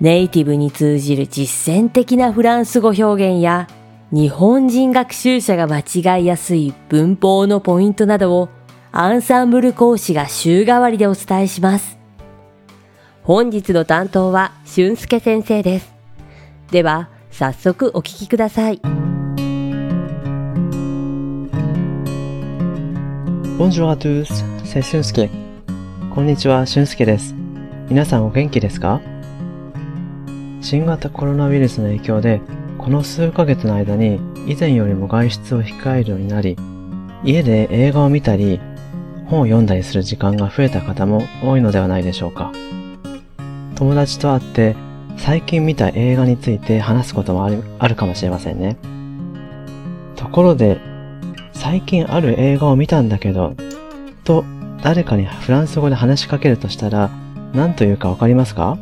[0.00, 3.68] ネイティブに通じる実践的なフランス語表現や
[4.10, 5.80] 日本人学習者が間
[6.18, 8.48] 違いやすい文法のポイントなどを
[8.92, 11.98] アンサンブル講師が週替わりでお伝えします。
[13.24, 15.92] 本日の担当は俊介先生です。
[16.70, 18.80] では、早速お聞きください。
[23.58, 24.26] Bonjour à tous,
[24.64, 25.30] c'est 俊介
[26.14, 27.34] こんにちは、俊介です。
[27.88, 29.00] 皆さんお元気ですか
[30.64, 32.40] 新型コロナウイルスの影響で、
[32.78, 36.56] この数ヶ月の間に以前よりも外出を控えるようになり、
[37.22, 38.58] 家で映画を見たり、
[39.26, 42.50] 本を読んだりする時間が増えた方も多いのではないでしょうか。
[43.74, 44.74] 友達と会って、
[45.18, 47.44] 最近見た映画について話すことも
[47.78, 48.78] あるかもしれませんね。
[50.16, 50.80] ところで、
[51.52, 53.54] 最近ある映画を見たんだけど、
[54.24, 54.46] と
[54.82, 57.10] 誰かにフランス語で話しかけるとしたら
[57.52, 58.78] 何というかわかりますか？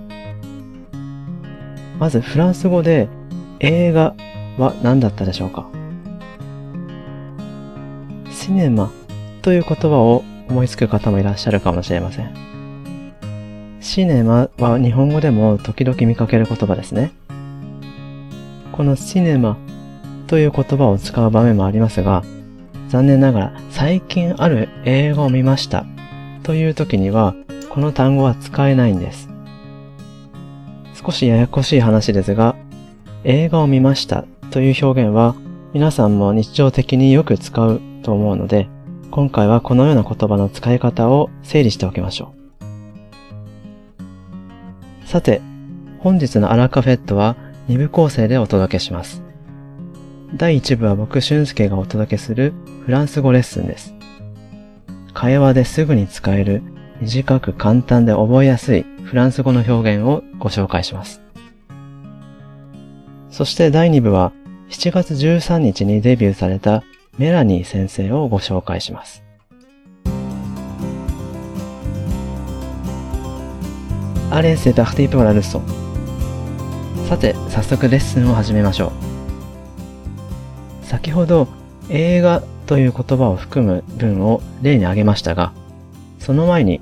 [1.99, 3.09] まずフランス語で
[3.61, 4.15] 映画
[4.59, 5.69] は何だったでしょうか？
[8.31, 8.91] シネマ
[9.43, 12.35] という言葉を思いつく方もいらっしゃるかもしれません。
[13.81, 17.13] シネマは日本語でも時々見かける言葉ですね。
[18.73, 19.57] このシネマ
[20.27, 22.23] という言葉を使う場面もありますが、
[22.89, 25.87] 残念ながら最近ある映画を見ました
[26.43, 27.35] という時には
[27.71, 29.32] この単語は使えないんです。
[31.05, 32.55] 少しややこしい話ですが、
[33.25, 35.35] 映画を見ましたという表現は
[35.73, 38.69] 皆さんも日常的によく使うと思うので、
[39.11, 42.35] 今回はこのような言葉の使い方を整理しておきましょ
[45.03, 45.07] う。
[45.07, 45.41] さて、
[45.99, 47.37] 本日のアラカフェットは
[47.69, 49.23] 2部構成でお届けします。
[50.37, 52.53] 第1部は僕、俊介がお届けする
[52.85, 53.95] フランス語レッスンです。
[55.13, 56.63] 会話ですぐに使える
[57.03, 61.21] 短く簡単で覚えやすいフランス語の表現をご紹介します。
[63.29, 64.33] そして第2部は
[64.71, 66.85] 7月13日にデビューされた
[67.19, 69.25] メラニー先生をご紹介します。
[74.31, 75.63] アレセダクティプラルソン。
[77.09, 78.93] さて、早速レッスンを始めましょ
[80.85, 80.87] う。
[80.87, 81.49] 先ほど
[81.89, 85.53] 映画という言葉を含む文を例に挙げましたが、
[86.21, 86.81] その前に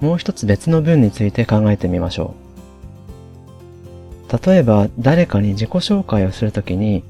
[0.00, 2.34] もう一つ別の文について考えてみましょ
[4.28, 4.46] う。
[4.46, 7.04] 例えば誰かに自己紹介をするときに、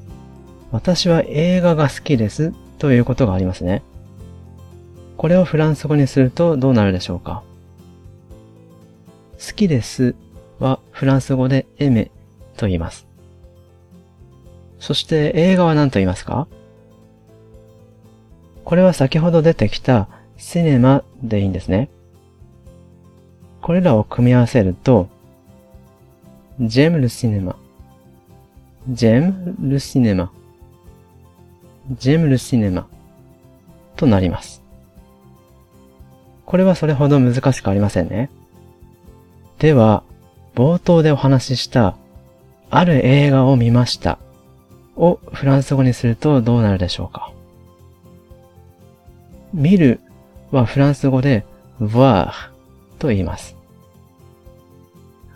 [0.71, 3.81] 私は映画が好きですということがありますね。
[5.17, 7.43] これをフランス語にするとどうなるでしょうか？
[9.39, 10.15] 好きです
[10.59, 12.11] はフランス語でエメ
[12.57, 13.07] と言います。
[14.79, 16.47] そして映画は何と言いますか？
[18.63, 21.89] これは先ほど出てきたシネマでいいんですね。
[23.65, 25.09] これらを組み合わせると、
[26.59, 27.55] j'aime le cinéma,
[28.91, 30.29] j'aime le cinéma,
[31.97, 32.83] j'aime le cinéma
[33.95, 34.61] となります。
[36.45, 38.29] これはそれほど難しくありませんね。
[39.57, 40.03] では、
[40.53, 41.97] 冒頭でお話しした、
[42.69, 44.19] ある映画を見ました
[44.95, 47.33] をフランス語にするとどうなるでしょうか
[49.55, 50.01] 見る
[50.51, 51.47] はフランス語で
[51.81, 52.29] voir
[52.99, 53.54] と言います。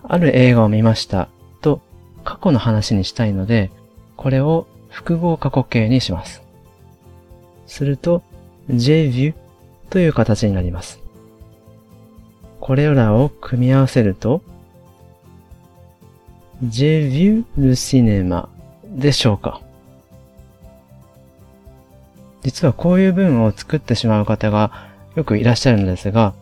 [0.09, 1.29] ある映画を見ました
[1.61, 1.81] と
[2.23, 3.71] 過去の話にしたいので、
[4.17, 6.41] これを複合過去形にします。
[7.67, 8.23] すると、
[8.69, 9.35] j'ai vu
[9.91, 10.99] という形になります。
[12.59, 14.41] これらを組み合わせると、
[16.63, 18.49] j'ai vu le cinéma
[18.83, 19.61] でしょうか
[22.41, 26.33] 実はこういう文を作ってしまう方がよくいらっしゃるのですが、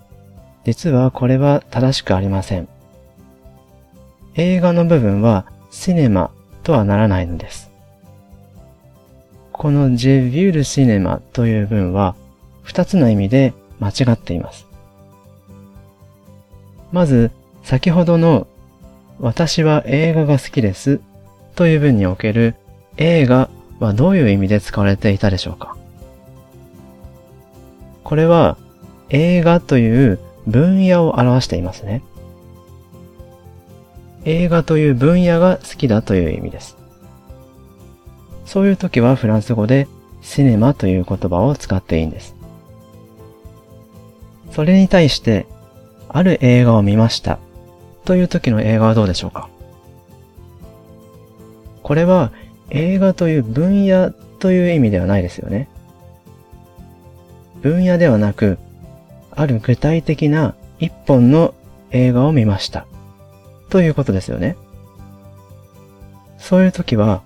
[0.64, 2.77] 実はこれは正しくありません。
[4.38, 6.32] 映画の部分はシネマ
[6.64, 7.72] とはならないのです。
[9.52, 12.16] この j'ai vu le cinéma という文は
[12.62, 14.68] 二つの意味で間違っています。
[16.92, 17.32] まず、
[17.64, 18.48] 先ほどの
[19.20, 21.02] 私は映画が好きです
[21.56, 22.56] という文における
[22.98, 23.50] 映画
[23.80, 25.76] はどういう意味で使われていたでしょうか
[28.04, 28.58] これは
[29.10, 32.04] 映画という分野を表していますね。
[34.30, 36.76] 映画という分野が好きだという意味です。
[38.46, 39.88] そういう時はフランス語で
[40.22, 42.36] シネマという言葉を使っていいんです。
[44.52, 45.46] それに対して、
[46.10, 47.40] ある映画を見ました
[48.04, 49.48] という時の映画はどうでしょうか？
[51.82, 52.34] これは
[52.70, 55.70] 映画という分野という意味ではないですよね。
[57.62, 58.58] 分野ではなく、
[59.32, 61.54] ある具体的な一本の
[61.92, 62.88] 映画を見ました。
[63.70, 64.56] ということですよね。
[66.38, 67.22] そういう時は、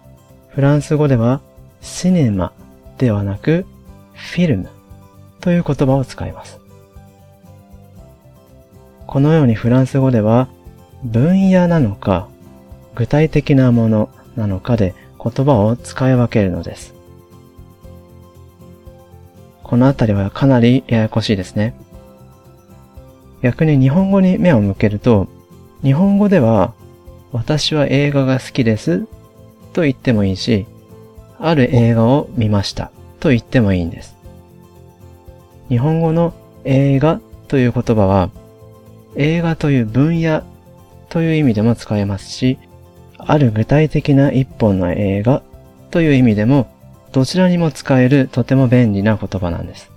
[0.49, 1.41] フランス語では
[1.81, 2.51] シネマ
[2.97, 3.65] ではなく
[4.13, 4.69] フィルム
[5.39, 6.59] という言葉を使います。
[9.07, 10.47] このようにフランス語では
[11.03, 12.27] 分野なのか
[12.95, 16.93] 具体的なものなのかで言葉を使い分けるのです。
[19.63, 21.73] このあたりはかなりややこしいですね。
[23.41, 25.27] 逆に日本語に目を向けると、
[25.83, 26.73] 日本語では
[27.31, 29.07] 私は映画が好きです
[29.73, 30.65] と言ってもいいし、
[31.39, 34.15] ある映画を見ましたと言ってもいいんです。
[35.69, 36.33] 日本語の
[36.65, 38.29] 映画という言葉は、
[39.15, 40.43] 映画という分野
[41.09, 42.57] という意味でも使えますし、
[43.17, 45.41] ある具体的な一本の映画
[45.89, 46.69] という意味でも、
[47.11, 49.91] どちらにも使えるとても便利な言葉なんです。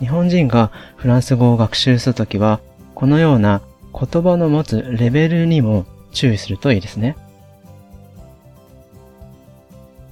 [0.00, 2.60] 日本人がフランス語を学習するときは、
[2.98, 3.62] このような
[3.92, 7.16] 言葉の持つレベルにも注意するといいですね。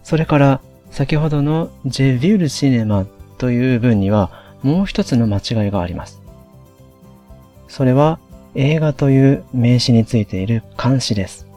[0.04, 0.60] それから、
[0.92, 3.06] 先ほどの J'ai vu le cinéma
[3.38, 4.30] という文には
[4.62, 6.22] もう一つの間違いがあります。
[7.66, 8.20] それは
[8.54, 11.48] 映画という名詞についている漢詞です。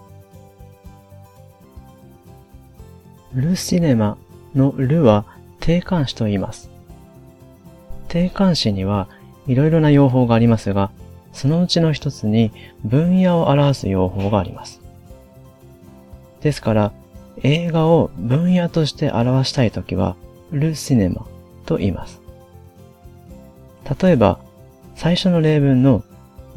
[3.36, 4.18] ルシネマ
[4.56, 5.26] のルは
[5.60, 6.72] 定冠詞と言います。
[8.08, 9.08] 定冠詞には
[9.46, 10.90] いろいろな用法がありますが、
[11.34, 12.52] そのうちの一つに
[12.84, 14.82] 分野を表す用法があります。
[16.42, 16.92] ですから、
[17.44, 20.16] 映画を分野として表したいときは、
[20.52, 21.26] ルシネマ
[21.66, 22.22] と言います。
[24.02, 24.40] 例えば、
[24.96, 26.04] 最初の例文の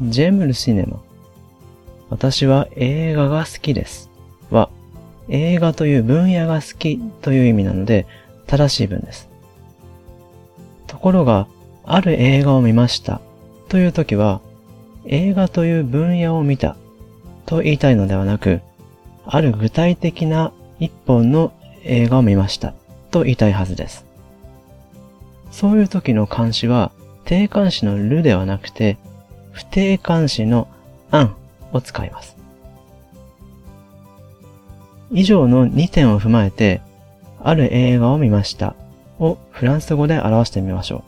[0.01, 1.01] ジェムルシネマ。
[2.09, 4.09] 私は映画が好きです。
[4.49, 4.69] は、
[5.29, 8.05] 映画という分野が好きという意味なので、
[8.47, 9.29] 正しい文です。
[10.87, 11.47] ところが、
[11.85, 13.19] ある映画を見ました
[13.67, 14.41] という時は、
[15.05, 16.75] 映画という分野を見た
[17.45, 18.61] と言いたいのではなく、
[19.25, 21.53] ある具体的な一本の
[21.83, 22.73] 映画を見ました
[23.11, 24.05] と言いたいはずです。
[25.51, 26.91] そういう時の漢詞は、
[27.25, 28.97] 定冠詞のるではなくて、
[29.51, 30.67] 不定冠詞の
[31.11, 31.35] アン
[31.73, 32.35] を使います。
[35.11, 36.81] 以上の2点を踏まえて、
[37.39, 38.75] ある映画を見ました
[39.19, 41.03] をフランス語で表してみましょ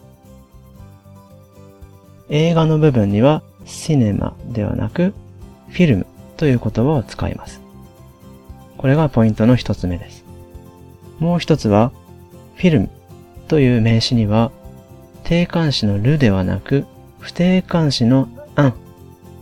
[2.29, 2.33] う。
[2.33, 5.13] 映画の部分にはシネマではなく
[5.69, 6.05] フィルム
[6.37, 7.61] という言葉を使います。
[8.77, 10.23] これがポイントの一つ目です。
[11.19, 11.91] もう一つは
[12.55, 12.89] フィルム
[13.47, 14.51] という名詞には
[15.23, 16.85] 定冠詞のるではなく
[17.19, 18.73] 不定冠詞のアン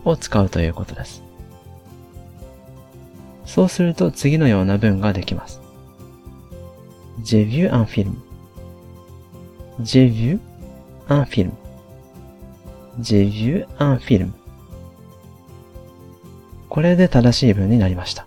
[0.04, 1.22] を使うということです。
[3.44, 5.60] そうすると次のような文ができます。
[7.22, 8.14] J'ai vu un film.
[9.80, 10.40] J'ai vu
[11.08, 11.52] un film.
[13.00, 14.32] J'ai vu un film.
[16.68, 18.26] これで正しい文になりました。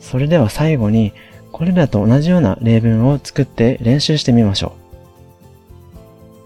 [0.00, 1.12] それでは最後に、
[1.52, 4.76] これらと同じような例文を作って練習してみましょ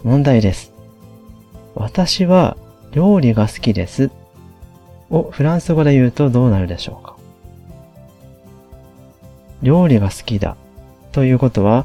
[0.05, 0.09] う。
[0.09, 0.73] 問題です。
[1.75, 2.57] 私は
[2.93, 4.11] 料理が好きです
[5.11, 7.17] をフランス語で言うとどうなるでしょうか
[9.62, 10.57] 料理が好きだ
[11.12, 11.85] ということは、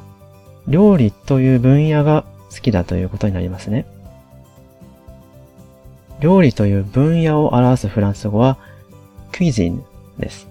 [0.67, 3.85] 料理という分野が好きだということになりますね。
[6.19, 8.57] 料理という分野を表すフランス語は、
[9.31, 9.83] クイジン
[10.17, 10.47] です。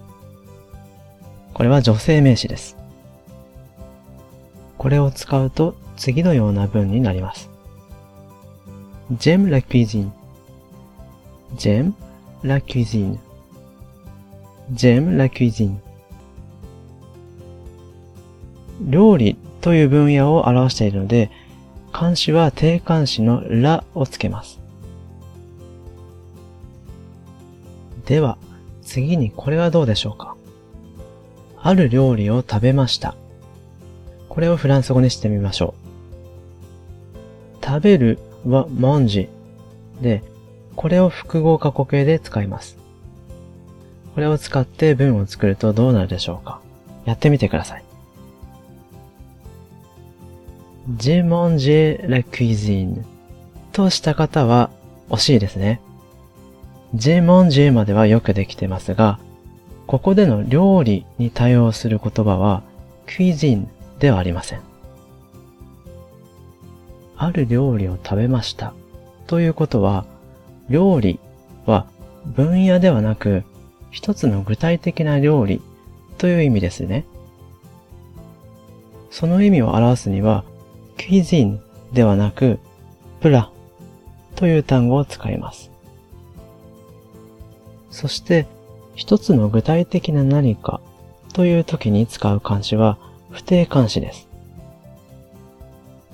[1.53, 2.77] これは女性名詞です。
[4.77, 7.49] これを使うと次のような文になります。
[9.13, 10.09] J'aime la cuisine.
[11.55, 11.93] J'aime
[12.43, 13.17] la cuisine.
[14.73, 15.77] J'aime la cuisine.
[18.81, 21.31] 料理という分野を表しているので、
[21.97, 24.59] 漢詞は定冠詞のらをつけます。
[28.05, 28.37] では、
[28.83, 30.35] 次にこれはどうでしょうか？
[31.57, 33.15] ある料理を食べました。
[34.27, 35.73] これをフランス語にしてみましょ
[37.61, 37.65] う。
[37.65, 39.29] 食べるはマンジ
[40.01, 40.21] で、
[40.75, 42.75] これを複合過去形で使います。
[44.15, 46.59] これを使って文を作るとどうなるでしょうか？
[47.05, 47.84] やってみてください。
[50.97, 53.03] J'ai mangé la cuisine
[53.71, 54.69] とした方は
[55.09, 55.81] 惜しいですね。
[56.95, 59.19] j'ai mangé まではよくできてますが、
[59.87, 62.63] ここでの料理に対応する言葉は、
[63.05, 64.61] クイジンではありません。
[67.17, 68.73] ある料理を食べました。
[69.27, 70.05] ということは、
[70.69, 71.19] 料理
[71.65, 71.85] は
[72.25, 73.43] 分野ではなく、
[73.91, 75.61] 一つの具体的な料理
[76.17, 77.05] という意味ですね。
[79.11, 80.43] その意味を表すには、
[80.97, 81.61] クイジン
[81.93, 82.59] ではなく、
[83.21, 83.51] プラ
[84.35, 85.71] という単語を使います。
[87.89, 88.45] そして、
[88.95, 90.81] 一つの具体的な何か
[91.33, 92.97] という時に使う漢詞は
[93.29, 94.27] 不定冠詞です。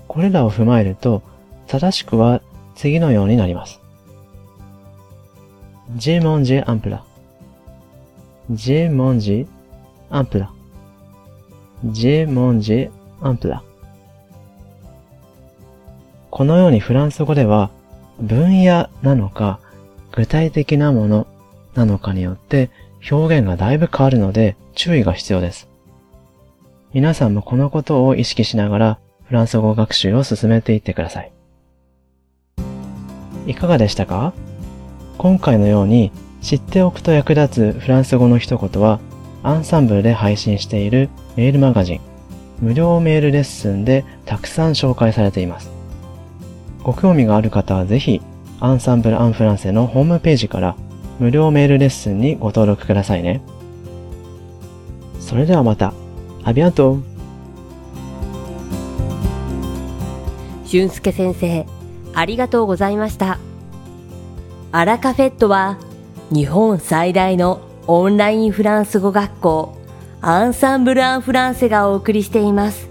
[0.08, 1.22] これらを踏まえると、
[1.68, 2.42] 正しくは
[2.76, 3.82] 次のようになります。
[5.96, 7.04] ジェモンジェアンプラ。
[8.50, 9.48] ジェモンジェ
[10.10, 10.52] アンプラ。
[11.86, 13.64] ジェモンジェアンプラ。
[16.32, 17.70] このようにフランス語では
[18.20, 19.60] 分野なのか
[20.12, 21.28] 具体的なもの
[21.76, 22.72] なのかによって
[23.12, 25.68] 表現がだいぶ変わるので注意が必要です。
[26.94, 31.32] 皆さんもこのことを意識しながらフランス語学習を進めていってください。
[33.48, 34.34] いかがでしたか？
[35.18, 36.12] 今回のように
[36.42, 39.00] 知っておくと役立つフランス語の一言は
[39.44, 42.02] アンサンブルで配信しているメールマガジン
[42.62, 45.81] 無料メールレッスンでたくさん紹介されています。
[46.84, 48.22] ご興味がある方はぜひ
[48.60, 50.76] アンサンブル・アン・フランセのホームページから
[51.20, 53.42] 無料メールレッスンにご登録くださいね。
[55.20, 55.94] それではまた。
[56.44, 56.98] アビアント
[60.66, 61.66] 俊介先生、
[62.16, 63.38] ありがとうございました。
[64.72, 65.78] アラカフェットは
[66.32, 69.78] 日本最大のオンラインフランス語学校
[70.22, 72.91] アンサンブル・アン・フランセがお送りしています。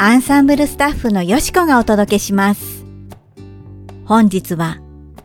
[0.00, 2.84] アンサンブルスタッフのよしこがお届けします。
[4.04, 4.78] 本日は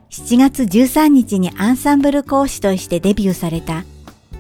[0.10, 3.86] 7月13日にアンサンブル講師としてデビューされた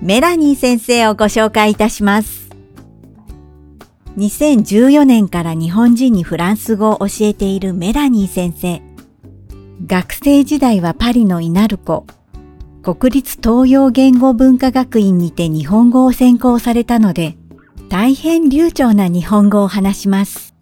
[0.01, 2.49] メラニー先生をご紹介いたします。
[4.17, 8.81] 2014年から日本人にフランス語を教えているメラニー先生。
[9.85, 12.07] 学生時代はパリのイナルコ、
[12.81, 17.37] 国立東洋言語文化学院にて日本語を専攻されたので、
[17.93, 20.55] 大変流暢な日本語を話します。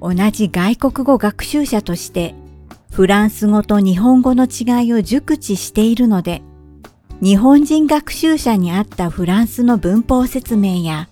[0.00, 2.36] 同じ外国語学習者として
[2.92, 6.40] フランス語と日本語の違いを熟知しているので、
[7.20, 11.08] 日本人学習者に合ったフランスの文法説明や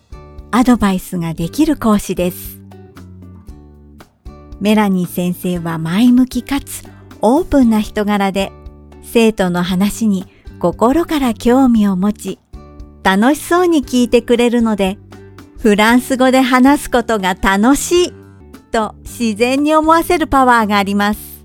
[0.53, 2.61] アドバイスができる講師です。
[4.61, 6.85] メラニー先生は前向きかつ
[7.21, 8.53] オープンな人柄で、
[9.03, 10.29] 生徒の話に
[10.61, 12.39] 心から興味を持ち、
[13.03, 14.99] 楽しそうに聞いてくれるので、
[15.59, 18.13] フランス語で話すことが楽しい
[18.71, 21.45] と自然に思わせるパワーがあります。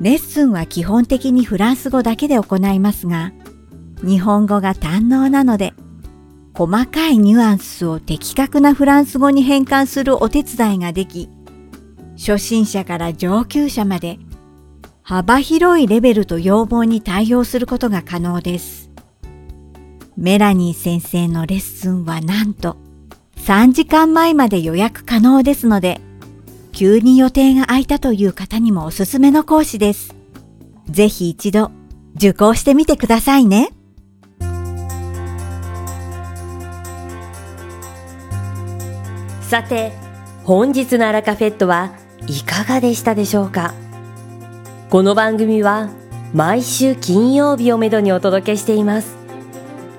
[0.00, 3.32] レッスンは基本的にフランス語だけで行いますが、
[4.02, 5.72] 日本語が堪能なので、
[6.54, 11.28] 細かいニュアンスを的確なフランス語に変換するお手伝いができ、
[12.16, 14.18] 初心者から上級者まで
[15.02, 18.85] 幅広いレベルと要望に対応することが可能です。
[20.16, 22.78] メラニー先生のレッスンはなんと
[23.36, 26.00] 3時間前まで予約可能ですので、
[26.72, 30.14] 急に予定が空いたという方にもおすすめの講師です。
[30.88, 31.70] ぜひ一度
[32.14, 33.68] 受講してみてくださいね。
[39.42, 39.92] さて、
[40.44, 41.92] 本日のアラカフェットは
[42.26, 43.74] いかがでしたでしょうか？
[44.88, 45.90] この番組は
[46.32, 49.15] 毎週金曜日をめどにお届けしています。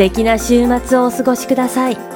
[0.00, 2.09] 敵な週末をお過ごしください。